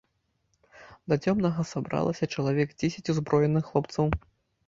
[1.13, 4.05] Да цёмнага сабралася чалавек дзесяць узброеных хлопцаў.